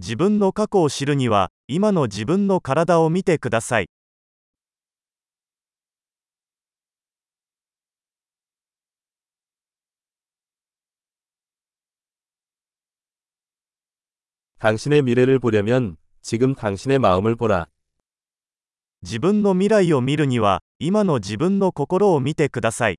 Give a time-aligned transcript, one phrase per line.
[0.00, 3.88] 自分の過去を知るには今の自分の体を見てください
[14.60, 17.66] 당신의 미래를 보려면 지금 당신의 마음을 보라.
[19.02, 22.98] 自分の未来を見るには今の自分の心を見てください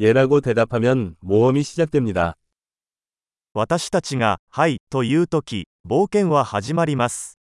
[0.00, 2.34] 예라고 대답하면 모험이 시작됩니다.
[3.54, 7.38] 私たちが「はい」というとき冒険は始まります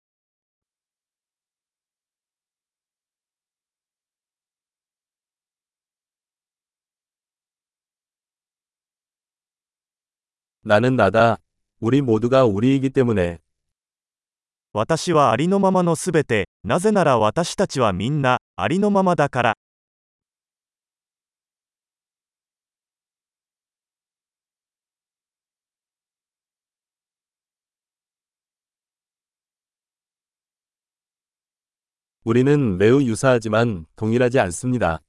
[10.62, 11.38] 나는 나다.
[11.80, 13.38] 우리 모두가 우리이기 때문에
[14.72, 19.54] 私はありのままのすべてなぜなら私たちはみんなありのままだから
[32.28, 35.02] 우리는 매우 유사하지만 동일하지 않습니다.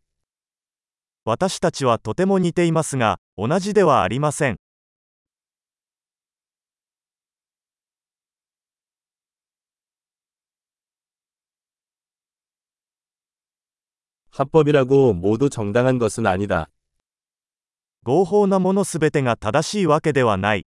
[1.25, 4.57] 私たちはとても似ていますが同じではありません
[14.29, 16.69] 합법이라고 모두 정당한 것은 아니다.
[18.03, 20.67] 合法なものすべてが正しいわけではない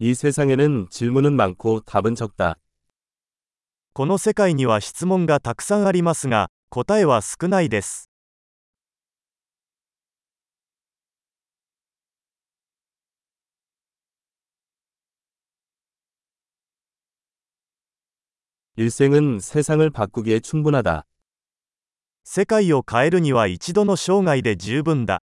[0.00, 2.58] 이 세상에는 질문은 많고 답은 적 다.
[3.92, 8.10] この世界には質問がたくさんありますが、答えは少ないです。
[18.76, 21.06] 일생은세상을바꾸기에충분하다
[22.24, 25.22] 世界を変えるには一度の生涯で十分だ。